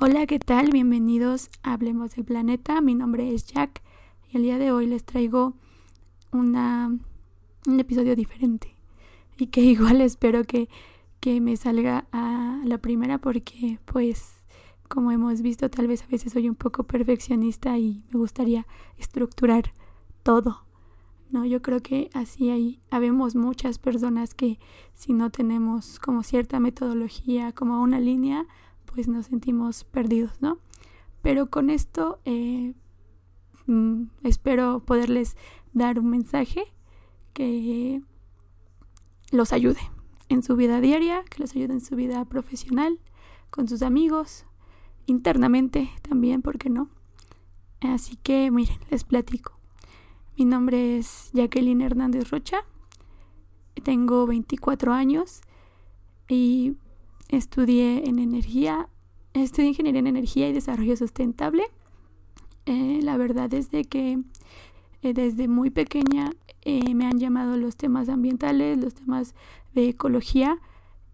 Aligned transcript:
Hola, 0.00 0.26
¿qué 0.26 0.38
tal? 0.38 0.70
Bienvenidos 0.70 1.50
a 1.64 1.72
Hablemos 1.72 2.14
del 2.14 2.24
Planeta. 2.24 2.80
Mi 2.80 2.94
nombre 2.94 3.34
es 3.34 3.48
Jack 3.48 3.82
y 4.30 4.36
el 4.36 4.44
día 4.44 4.56
de 4.56 4.70
hoy 4.70 4.86
les 4.86 5.04
traigo 5.04 5.54
una, 6.30 6.96
un 7.66 7.80
episodio 7.80 8.14
diferente 8.14 8.76
y 9.38 9.48
que 9.48 9.60
igual 9.62 10.00
espero 10.00 10.44
que, 10.44 10.68
que 11.18 11.40
me 11.40 11.56
salga 11.56 12.06
a 12.12 12.60
la 12.64 12.78
primera 12.78 13.18
porque 13.18 13.80
pues 13.86 14.36
como 14.86 15.10
hemos 15.10 15.42
visto 15.42 15.68
tal 15.68 15.88
vez 15.88 16.04
a 16.04 16.06
veces 16.06 16.32
soy 16.32 16.48
un 16.48 16.54
poco 16.54 16.84
perfeccionista 16.84 17.76
y 17.76 18.04
me 18.12 18.20
gustaría 18.20 18.68
estructurar 18.98 19.72
todo. 20.22 20.62
No, 21.32 21.44
yo 21.44 21.60
creo 21.60 21.82
que 21.82 22.08
así 22.14 22.50
hay, 22.50 22.80
habemos 22.92 23.34
muchas 23.34 23.80
personas 23.80 24.32
que 24.32 24.60
si 24.94 25.12
no 25.12 25.30
tenemos 25.30 25.98
como 25.98 26.22
cierta 26.22 26.60
metodología, 26.60 27.50
como 27.50 27.82
una 27.82 27.98
línea, 27.98 28.46
pues 28.98 29.06
nos 29.06 29.26
sentimos 29.26 29.84
perdidos, 29.84 30.32
¿no? 30.40 30.58
Pero 31.22 31.50
con 31.50 31.70
esto 31.70 32.18
eh, 32.24 32.74
mm, 33.66 34.06
espero 34.24 34.80
poderles 34.80 35.36
dar 35.72 36.00
un 36.00 36.10
mensaje 36.10 36.64
que 37.32 38.02
los 39.30 39.52
ayude 39.52 39.78
en 40.28 40.42
su 40.42 40.56
vida 40.56 40.80
diaria, 40.80 41.22
que 41.30 41.38
los 41.40 41.54
ayude 41.54 41.74
en 41.74 41.80
su 41.80 41.94
vida 41.94 42.24
profesional, 42.24 42.98
con 43.50 43.68
sus 43.68 43.82
amigos, 43.82 44.46
internamente 45.06 45.90
también, 46.02 46.42
¿por 46.42 46.58
qué 46.58 46.68
no? 46.68 46.90
Así 47.80 48.16
que 48.16 48.50
miren, 48.50 48.80
les 48.90 49.04
platico. 49.04 49.60
Mi 50.36 50.44
nombre 50.44 50.98
es 50.98 51.30
Jacqueline 51.34 51.82
Hernández 51.82 52.30
Rocha, 52.30 52.64
tengo 53.84 54.26
24 54.26 54.92
años 54.92 55.42
y 56.28 56.74
estudié 57.28 58.08
en 58.08 58.18
energía, 58.18 58.88
estudié 59.34 59.68
ingeniería 59.68 60.00
en 60.00 60.06
energía 60.06 60.48
y 60.48 60.52
desarrollo 60.52 60.96
sustentable. 60.96 61.64
Eh, 62.66 63.00
la 63.02 63.16
verdad 63.16 63.52
es 63.54 63.70
de 63.70 63.84
que 63.84 64.20
eh, 65.02 65.12
desde 65.12 65.48
muy 65.48 65.70
pequeña 65.70 66.32
eh, 66.62 66.94
me 66.94 67.06
han 67.06 67.18
llamado 67.18 67.56
los 67.56 67.76
temas 67.76 68.08
ambientales, 68.08 68.78
los 68.78 68.94
temas 68.94 69.34
de 69.74 69.88
ecología 69.90 70.58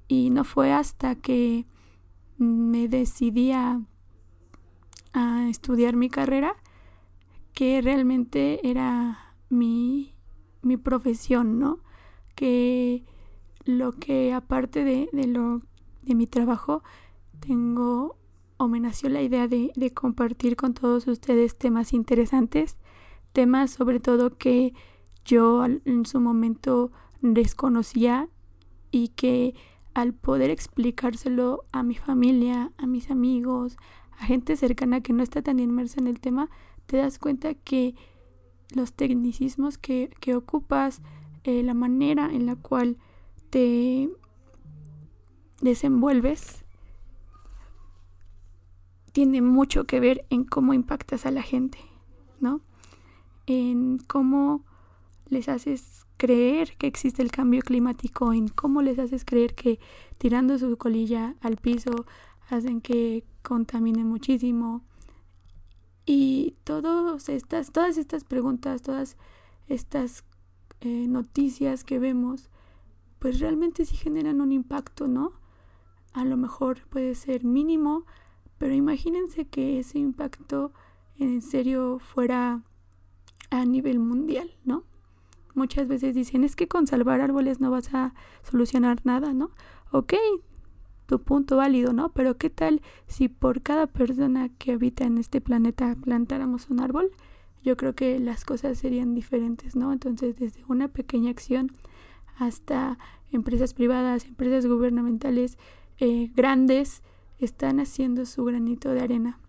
y 0.09 0.31
no 0.31 0.45
fue 0.45 0.73
hasta 0.73 1.15
que 1.17 1.67
me 2.39 2.89
decidí 2.89 3.53
a, 3.53 3.81
estudiar 5.49 5.95
mi 5.95 6.09
carrera 6.09 6.57
que 7.53 7.81
realmente 7.81 8.69
era 8.69 9.37
mi, 9.49 10.13
mi 10.63 10.77
profesión, 10.77 11.61
¿no? 11.61 11.79
Que 12.35 13.05
lo 13.65 13.93
que 13.93 14.33
aparte 14.33 14.83
de, 14.83 15.09
de 15.13 15.29
lo 15.29 15.63
de 16.05 16.15
mi 16.15 16.27
trabajo, 16.27 16.83
tengo 17.41 18.17
o 18.57 18.69
me 18.69 18.81
nació 18.81 19.09
la 19.09 19.23
idea 19.23 19.49
de, 19.49 19.73
de 19.75 19.91
compartir 19.93 20.57
con 20.57 20.75
todos 20.75 21.07
ustedes 21.07 21.57
temas 21.57 21.93
interesantes, 21.93 22.77
temas 23.33 23.73
sobre 23.73 24.01
todo 24.01 24.37
que 24.37 24.75
yo 25.25 25.65
en 25.65 26.07
su 26.07 26.21
momento 26.21 26.93
desconocía 27.21 28.29
y 28.91 29.09
que 29.09 29.55
al 29.95 30.13
poder 30.13 30.51
explicárselo 30.51 31.65
a 31.73 31.83
mi 31.83 31.95
familia, 31.95 32.73
a 32.77 32.87
mis 32.87 33.11
amigos, 33.11 33.77
a 34.19 34.27
gente 34.27 34.57
cercana 34.57 35.01
que 35.01 35.13
no 35.13 35.23
está 35.23 35.43
tan 35.43 35.59
inmersa 35.59 36.01
en 36.01 36.07
el 36.07 36.21
tema, 36.21 36.51
te 36.87 36.99
das 36.99 37.19
cuenta 37.19 37.55
que 37.55 37.95
los 38.75 38.93
tecnicismos 38.93 39.79
que, 39.79 40.11
que 40.21 40.35
ocupas, 40.35 41.01
eh, 41.45 41.63
la 41.63 41.75
manera 41.75 42.31
en 42.33 42.47
la 42.47 42.57
cual 42.57 42.97
te 43.51 44.11
desenvuelves 45.65 46.65
tiene 49.13 49.43
mucho 49.43 49.85
que 49.85 50.01
ver 50.01 50.27
en 50.31 50.45
cómo 50.45 50.75
impactas 50.75 51.25
a 51.25 51.31
la 51.31 51.43
gente, 51.43 51.79
¿no? 52.41 52.61
En 53.47 53.99
cómo 53.99 54.65
les 55.29 55.49
haces 55.49 56.05
creer 56.17 56.77
que 56.77 56.87
existe 56.87 57.23
el 57.23 57.31
cambio 57.31 57.63
climático, 57.63 58.33
en 58.33 58.49
cómo 58.49 58.83
les 58.83 58.99
haces 58.99 59.25
creer 59.25 59.55
que 59.55 59.81
tirando 60.19 60.59
su 60.59 60.77
colilla 60.77 61.37
al 61.41 61.57
piso 61.57 62.07
hacen 62.51 62.81
que 62.81 63.25
contamine 63.43 64.05
muchísimo. 64.05 64.83
Y 66.07 66.57
todas 66.65 67.29
estas, 67.29 67.73
todas 67.73 67.97
estas 67.97 68.25
preguntas, 68.25 68.83
todas 68.83 69.17
estas 69.69 70.25
eh, 70.81 71.07
noticias 71.09 71.85
que 71.85 71.99
vemos, 71.99 72.51
pues 73.19 73.41
realmente 73.41 73.87
sí 73.87 73.97
generan 73.97 74.43
un 74.43 74.53
impacto, 74.53 75.09
¿no? 75.09 75.44
A 76.15 76.25
lo 76.25 76.37
mejor 76.37 76.87
puede 76.89 77.15
ser 77.15 77.45
mínimo, 77.45 78.07
pero 78.57 78.73
imagínense 78.73 79.45
que 79.45 79.79
ese 79.79 79.99
impacto 79.99 80.73
en 81.19 81.43
serio 81.43 81.99
fuera 81.99 82.63
a 83.51 83.65
nivel 83.65 83.99
mundial, 83.99 84.51
¿no? 84.65 84.85
Muchas 85.55 85.87
veces 85.87 86.15
dicen, 86.15 86.43
es 86.43 86.57
que 86.57 86.67
con 86.67 86.87
salvar 86.87 87.21
árboles 87.21 87.61
no 87.61 87.71
vas 87.71 87.93
a 87.95 88.15
solucionar 88.43 89.01
nada, 89.05 89.33
¿no? 89.33 89.51
Ok, 89.93 90.15
tu 91.07 91.21
punto 91.21 91.57
válido, 91.57 91.93
¿no? 91.93 92.13
Pero 92.13 92.39
¿qué 92.39 92.51
tal 92.51 92.81
si 93.07 93.29
por 93.29 93.63
cada 93.63 93.87
persona 93.87 94.49
que 94.49 94.73
habita 94.73 95.05
en 95.05 95.19
este 95.19 95.41
planeta 95.41 95.97
plantáramos 96.01 96.71
un 96.71 96.81
árbol? 96.81 97.11
Yo 97.63 97.77
creo 97.77 97.95
que 97.95 98.19
las 98.19 98.45
cosas 98.45 98.79
serían 98.79 99.15
diferentes, 99.15 99.75
¿no? 99.77 99.93
Entonces, 99.93 100.39
desde 100.39 100.65
una 100.69 100.89
pequeña 100.89 101.31
acción 101.31 101.73
hasta 102.37 102.99
empresas 103.33 103.75
privadas, 103.75 104.27
empresas 104.27 104.67
gubernamentales, 104.67 105.59
eh, 105.99 106.31
grandes 106.35 107.03
están 107.39 107.81
haciendo 107.81 108.27
su 108.27 108.45
granito 108.45 108.91
de 108.91 109.01
arena. 109.01 109.41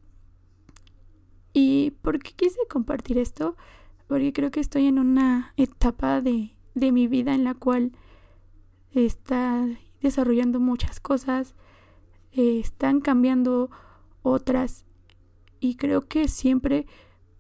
¿Y 1.54 1.92
por 2.02 2.20
qué 2.20 2.34
quise 2.34 2.60
compartir 2.70 3.18
esto? 3.18 3.56
Porque 4.08 4.34
creo 4.34 4.52
que 4.52 4.60
estoy 4.60 4.88
en 4.88 5.00
una 5.00 5.54
etapa 5.58 6.22
de, 6.22 6.56
de 6.74 6.92
mi 6.92 7.08
vida 7.08 7.34
en 7.34 7.44
la 7.44 7.54
cual 7.54 7.94
está 8.92 9.68
desarrollando 10.02 10.60
muchas 10.60 11.00
cosas, 11.00 11.56
eh, 12.32 12.60
están 12.60 13.02
cambiando 13.02 13.72
otras 14.22 14.86
y 15.60 15.76
creo 15.76 16.08
que 16.08 16.28
siempre 16.28 16.86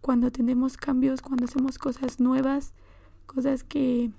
cuando 0.01 0.31
tenemos 0.31 0.77
cambios, 0.77 1.21
cuando 1.21 1.45
hacemos 1.45 1.77
cosas 1.77 2.19
nuevas, 2.19 2.73
cosas 3.25 3.63
que 3.63 4.11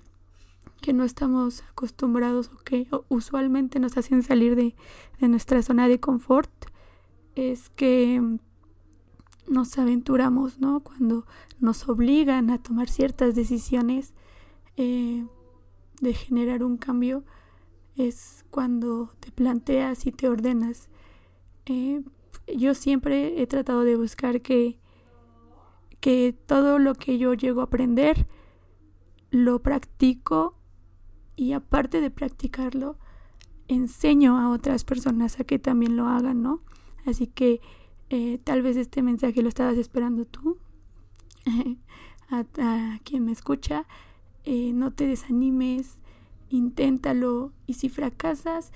que 0.81 0.93
no 0.93 1.03
estamos 1.03 1.63
acostumbrados 1.69 2.49
o 2.53 2.57
que 2.57 2.87
usualmente 3.09 3.79
nos 3.79 3.97
hacen 3.97 4.23
salir 4.23 4.55
de, 4.55 4.75
nuestra 5.27 5.61
zona 5.61 5.87
de 5.87 5.99
confort 5.99 6.51
es 7.35 7.69
que 7.69 8.21
nos 9.47 9.77
aventuramos, 9.77 10.59
¿no? 10.59 10.81
Cuando 10.81 11.25
nos 11.59 11.87
obligan 11.87 12.49
a 12.49 12.61
tomar 12.61 12.89
ciertas 12.89 13.35
decisiones 13.35 14.13
eh, 14.75 15.25
de 16.01 16.13
generar 16.13 16.63
un 16.63 16.77
cambio, 16.77 17.23
es 17.95 18.45
cuando 18.49 19.09
te 19.19 19.31
planteas 19.31 20.05
y 20.05 20.11
te 20.11 20.29
ordenas. 20.29 20.89
Eh, 21.65 22.03
yo 22.55 22.73
siempre 22.73 23.41
he 23.41 23.47
tratado 23.47 23.83
de 23.83 23.95
buscar 23.95 24.41
que, 24.41 24.79
que 25.99 26.35
todo 26.45 26.79
lo 26.79 26.95
que 26.95 27.17
yo 27.17 27.33
llego 27.33 27.61
a 27.61 27.65
aprender 27.65 28.27
lo 29.31 29.59
practico 29.61 30.56
y 31.37 31.53
aparte 31.53 32.01
de 32.01 32.09
practicarlo, 32.11 32.97
enseño 33.69 34.37
a 34.37 34.49
otras 34.49 34.83
personas 34.83 35.39
a 35.39 35.43
que 35.45 35.59
también 35.59 35.95
lo 35.95 36.07
hagan, 36.07 36.41
¿no? 36.41 36.61
Así 37.05 37.27
que 37.27 37.61
eh, 38.09 38.39
tal 38.43 38.61
vez 38.63 38.75
este 38.75 39.01
mensaje 39.01 39.41
lo 39.41 39.47
estabas 39.47 39.77
esperando 39.77 40.25
tú, 40.25 40.57
a, 42.29 42.99
quien 43.03 43.23
me 43.23 43.31
escucha, 43.31 43.85
eh, 44.43 44.73
no 44.73 44.91
te 44.91 45.05
desanimes, 45.07 45.99
inténtalo 46.49 47.53
y 47.67 47.75
si 47.75 47.87
fracasas, 47.87 48.71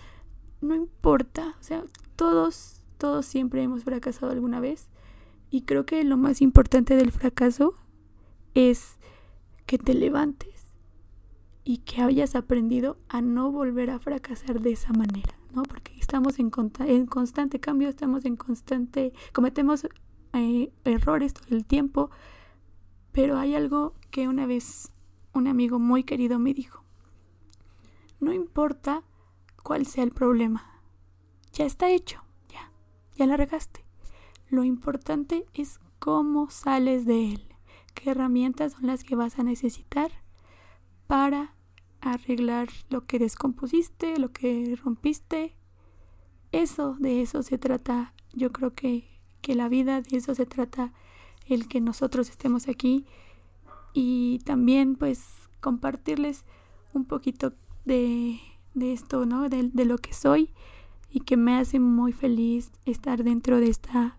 no 0.61 0.75
importa, 0.75 1.55
o 1.59 1.63
sea, 1.63 1.83
todos, 2.15 2.81
todos 2.97 3.25
siempre 3.25 3.63
hemos 3.63 3.83
fracasado 3.83 4.31
alguna 4.31 4.59
vez 4.59 4.87
y 5.49 5.63
creo 5.63 5.85
que 5.85 6.03
lo 6.03 6.17
más 6.17 6.41
importante 6.41 6.95
del 6.95 7.11
fracaso 7.11 7.73
es 8.53 8.97
que 9.65 9.79
te 9.79 9.93
levantes 9.93 10.60
y 11.63 11.79
que 11.79 12.01
hayas 12.01 12.35
aprendido 12.35 12.97
a 13.07 13.21
no 13.21 13.51
volver 13.51 13.89
a 13.89 13.99
fracasar 13.99 14.61
de 14.61 14.71
esa 14.71 14.93
manera, 14.93 15.37
¿no? 15.53 15.63
Porque 15.63 15.93
estamos 15.99 16.39
en, 16.39 16.51
en 16.79 17.05
constante 17.05 17.59
cambio, 17.59 17.89
estamos 17.89 18.25
en 18.25 18.35
constante, 18.35 19.13
cometemos 19.33 19.87
eh, 20.33 20.71
errores 20.85 21.33
todo 21.33 21.55
el 21.55 21.65
tiempo, 21.65 22.09
pero 23.11 23.37
hay 23.37 23.55
algo 23.55 23.93
que 24.09 24.27
una 24.27 24.45
vez 24.45 24.91
un 25.33 25.47
amigo 25.47 25.79
muy 25.79 26.03
querido 26.03 26.39
me 26.39 26.53
dijo, 26.53 26.83
no 28.19 28.33
importa 28.33 29.03
cuál 29.63 29.85
sea 29.85 30.03
el 30.03 30.11
problema, 30.11 30.81
ya 31.53 31.65
está 31.65 31.89
hecho, 31.89 32.23
ya, 32.49 32.71
ya 33.15 33.25
la 33.27 33.37
regaste. 33.37 33.85
Lo 34.49 34.63
importante 34.63 35.45
es 35.53 35.79
cómo 35.99 36.49
sales 36.49 37.05
de 37.05 37.33
él, 37.33 37.55
qué 37.93 38.11
herramientas 38.11 38.73
son 38.73 38.87
las 38.87 39.03
que 39.03 39.15
vas 39.15 39.37
a 39.37 39.43
necesitar 39.43 40.11
para 41.11 41.53
arreglar 41.99 42.69
lo 42.89 43.05
que 43.05 43.19
descompusiste, 43.19 44.17
lo 44.17 44.31
que 44.31 44.79
rompiste. 44.81 45.57
Eso, 46.53 46.95
de 47.01 47.21
eso 47.21 47.43
se 47.43 47.57
trata, 47.57 48.13
yo 48.31 48.53
creo 48.53 48.75
que, 48.75 49.09
que 49.41 49.53
la 49.53 49.67
vida, 49.67 49.99
de 49.99 50.15
eso 50.15 50.33
se 50.35 50.45
trata 50.45 50.93
el 51.49 51.67
que 51.67 51.81
nosotros 51.81 52.29
estemos 52.29 52.69
aquí. 52.69 53.05
Y 53.93 54.39
también 54.45 54.95
pues 54.95 55.49
compartirles 55.59 56.45
un 56.93 57.03
poquito 57.03 57.51
de, 57.83 58.39
de 58.73 58.93
esto, 58.93 59.25
¿no? 59.25 59.49
De, 59.49 59.63
de, 59.63 59.83
lo 59.83 59.97
que 59.97 60.13
soy 60.13 60.53
y 61.09 61.19
que 61.19 61.35
me 61.35 61.57
hace 61.57 61.81
muy 61.81 62.13
feliz 62.13 62.71
estar 62.85 63.25
dentro 63.25 63.59
de 63.59 63.67
esta 63.67 64.17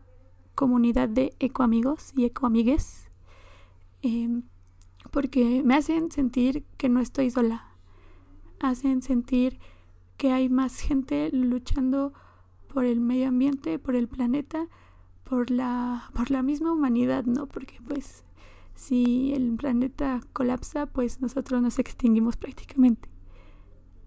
comunidad 0.54 1.08
de 1.08 1.34
ecoamigos 1.40 2.12
y 2.14 2.26
ecoamigues. 2.26 3.08
Eh, 4.02 4.42
porque 5.12 5.62
me 5.62 5.76
hacen 5.76 6.10
sentir 6.10 6.64
que 6.78 6.88
no 6.88 6.98
estoy 6.98 7.30
sola, 7.30 7.68
hacen 8.58 9.02
sentir 9.02 9.60
que 10.16 10.32
hay 10.32 10.48
más 10.48 10.80
gente 10.80 11.30
luchando 11.32 12.14
por 12.66 12.86
el 12.86 13.00
medio 13.00 13.28
ambiente, 13.28 13.78
por 13.78 13.94
el 13.94 14.08
planeta, 14.08 14.68
por 15.22 15.50
la, 15.50 16.10
por 16.14 16.30
la 16.30 16.42
misma 16.42 16.72
humanidad, 16.72 17.24
¿no? 17.24 17.46
Porque 17.46 17.78
pues 17.86 18.24
si 18.74 19.34
el 19.34 19.54
planeta 19.56 20.20
colapsa, 20.32 20.86
pues 20.86 21.20
nosotros 21.20 21.60
nos 21.60 21.78
extinguimos 21.78 22.36
prácticamente. 22.36 23.10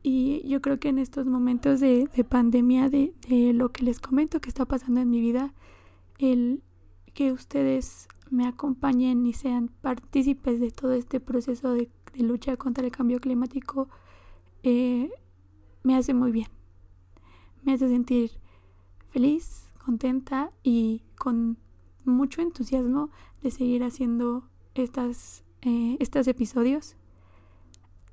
Y 0.01 0.47
yo 0.47 0.59
creo 0.61 0.79
que 0.79 0.89
en 0.89 0.97
estos 0.97 1.27
momentos 1.27 1.79
de, 1.79 2.07
de 2.15 2.23
pandemia, 2.23 2.89
de, 2.89 3.13
de, 3.27 3.53
lo 3.53 3.71
que 3.71 3.83
les 3.83 3.99
comento 3.99 4.41
que 4.41 4.49
está 4.49 4.65
pasando 4.65 5.01
en 5.01 5.09
mi 5.09 5.21
vida, 5.21 5.53
el 6.17 6.63
que 7.13 7.31
ustedes 7.31 8.07
me 8.29 8.47
acompañen 8.47 9.25
y 9.25 9.33
sean 9.33 9.69
partícipes 9.81 10.59
de 10.59 10.71
todo 10.71 10.93
este 10.93 11.19
proceso 11.19 11.73
de, 11.73 11.89
lucha 12.17 12.55
contra 12.55 12.85
el 12.85 12.91
cambio 12.91 13.19
climático, 13.19 13.89
eh, 14.63 15.11
me 15.83 15.97
hace 15.97 16.13
muy 16.13 16.31
bien. 16.31 16.47
Me 17.63 17.73
hace 17.73 17.89
sentir 17.89 18.31
feliz, 19.09 19.69
contenta 19.83 20.51
y 20.63 21.03
con 21.17 21.57
mucho 22.05 22.41
entusiasmo 22.41 23.09
de 23.41 23.51
seguir 23.51 23.83
haciendo 23.83 24.47
estas, 24.75 25.43
eh, 25.61 25.97
estos 25.99 26.27
episodios. 26.27 26.95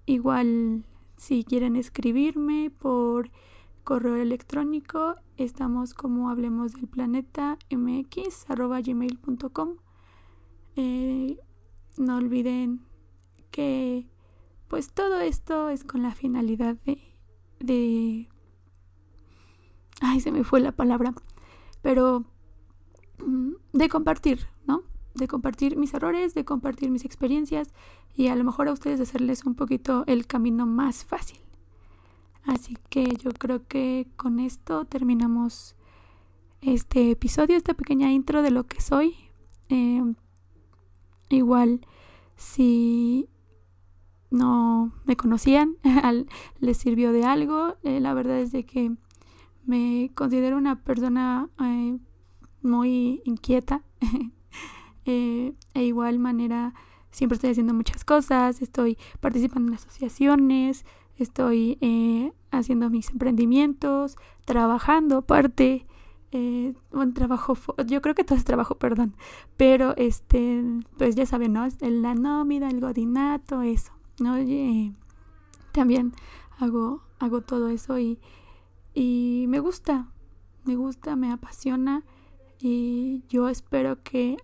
Igual 0.05 0.85
si 1.17 1.45
quieren 1.45 1.77
escribirme 1.77 2.71
por 2.71 3.31
correo 3.85 4.17
electrónico, 4.17 5.15
estamos 5.37 5.95
como 5.95 6.31
hablemos 6.31 6.73
del 6.73 6.89
planeta 6.89 7.59
mx 7.71 8.47
gmail.com. 8.49 9.77
Eh, 10.77 11.39
no 11.97 12.17
olviden 12.17 12.81
que 13.51 14.07
pues 14.69 14.91
todo 14.93 15.21
esto 15.21 15.69
es 15.69 15.85
con 15.85 16.03
la 16.03 16.15
finalidad 16.15 16.77
de, 16.87 16.99
de... 17.61 18.29
Ay, 20.01 20.21
se 20.21 20.33
me 20.33 20.45
fue 20.45 20.61
la 20.61 20.73
palabra. 20.73 21.13
Pero 21.83 22.25
mm, 23.19 23.53
de 23.75 23.89
compartir, 23.91 24.47
¿no? 24.67 24.83
De 25.15 25.29
compartir 25.29 25.77
mis 25.77 25.93
errores, 25.93 26.35
de 26.35 26.47
compartir 26.47 26.91
mis 26.91 27.05
experiencias 27.05 27.75
y 28.15 28.29
a 28.29 28.35
lo 28.35 28.45
mejor 28.45 28.69
a 28.69 28.73
ustedes 28.73 29.01
hacerles 29.01 29.45
un 29.45 29.55
poquito 29.55 30.05
el 30.07 30.27
camino 30.27 30.65
más 30.65 31.05
fácil. 31.05 31.41
Así 32.45 32.77
que 32.89 33.05
yo 33.17 33.31
creo 33.33 33.67
que 33.67 34.09
con 34.17 34.41
esto 34.41 34.87
terminamos 34.87 35.77
este 36.63 37.11
episodio, 37.11 37.57
esta 37.57 37.75
pequeña 37.75 38.11
intro 38.11 38.43
de 38.43 38.51
lo 38.51 38.65
que 38.65 38.81
soy. 38.81 39.15
Eh, 39.69 40.03
igual, 41.37 41.87
si 42.37 43.29
no 44.31 44.93
me 45.05 45.17
conocían, 45.17 45.77
les 46.61 46.77
sirvió 46.77 47.13
de 47.13 47.25
algo. 47.25 47.77
Eh, 47.83 48.01
la 48.01 48.15
verdad 48.15 48.41
es 48.41 48.53
de 48.53 48.65
que 48.65 48.93
me 49.65 50.11
considero 50.15 50.57
una 50.57 50.83
persona 50.83 51.49
eh, 51.61 51.99
muy 52.63 53.23
inquieta. 53.25 53.83
eh, 55.05 55.55
e 55.75 55.85
igual 55.85 56.19
manera 56.19 56.75
siempre 57.11 57.37
estoy 57.37 57.51
haciendo 57.51 57.75
muchas 57.75 58.05
cosas, 58.05 58.63
estoy 58.63 58.99
participando 59.21 59.69
en 59.71 59.77
asociaciones, 59.77 60.85
estoy 61.19 61.79
eh, 61.81 62.33
haciendo 62.51 62.91
mis 62.91 63.11
emprendimientos, 63.11 64.17
trabajando 64.45 65.19
aparte. 65.19 65.87
Eh, 66.33 66.75
un 66.93 67.13
trabajo, 67.13 67.55
yo 67.87 68.01
creo 68.01 68.15
que 68.15 68.25
todo 68.25 68.39
es 68.39 68.45
trabajo, 68.45 68.77
perdón, 68.77 69.15
pero 69.59 69.95
este, 69.97 70.65
pues 70.97 71.15
ya 71.15 71.27
saben, 71.27 71.53
¿no? 71.53 71.69
La 71.81 72.15
nómina, 72.15 72.71
el 72.71 72.81
godinato, 72.81 73.61
eso. 73.63 73.93
¿no? 74.19 74.37
también 75.73 76.13
hago, 76.59 77.03
hago 77.19 77.41
todo 77.41 77.69
eso 77.69 77.99
y, 77.99 78.19
y 78.95 79.47
me 79.49 79.59
gusta, 79.59 80.09
me 80.65 80.77
gusta, 80.77 81.17
me 81.17 81.33
apasiona 81.33 82.05
y 82.59 83.25
yo 83.29 83.49
espero 83.49 84.03
que 84.03 84.37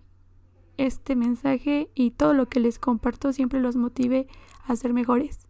este 0.77 1.15
mensaje 1.15 1.91
y 1.93 2.11
todo 2.11 2.33
lo 2.33 2.49
que 2.49 2.59
les 2.59 2.79
comparto 2.79 3.33
siempre 3.33 3.59
los 3.59 3.75
motive 3.75 4.27
a 4.65 4.75
ser 4.75 4.93
mejores, 4.93 5.47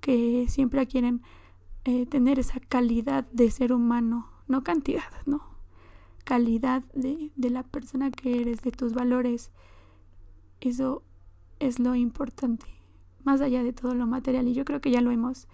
que 0.00 0.46
siempre 0.48 0.86
quieren 0.86 1.22
eh, 1.84 2.06
tener 2.06 2.38
esa 2.38 2.60
calidad 2.60 3.24
de 3.32 3.50
ser 3.50 3.72
humano, 3.72 4.28
no 4.48 4.62
cantidad, 4.62 5.10
no, 5.26 5.49
calidad 6.24 6.82
de, 6.94 7.30
de 7.36 7.50
la 7.50 7.62
persona 7.62 8.10
que 8.10 8.40
eres, 8.40 8.62
de 8.62 8.72
tus 8.72 8.94
valores, 8.94 9.50
eso 10.60 11.02
es 11.58 11.78
lo 11.78 11.94
importante 11.94 12.66
más 13.24 13.40
allá 13.40 13.62
de 13.62 13.72
todo 13.72 13.94
lo 13.94 14.06
material 14.06 14.48
y 14.48 14.54
yo 14.54 14.64
creo 14.64 14.80
que 14.80 14.90
ya 14.90 15.00
lo 15.00 15.10
hemos 15.10 15.46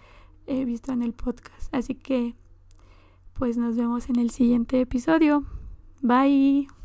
eh, 0.45 0.65
visto 0.65 0.91
en 0.91 1.03
el 1.03 1.13
podcast. 1.13 1.73
Así 1.73 1.95
que 1.95 2.35
pues 3.33 3.57
nos 3.57 3.75
vemos 3.75 4.09
en 4.09 4.17
el 4.17 4.31
siguiente 4.31 4.81
episodio. 4.81 5.43
Bye. 6.01 6.76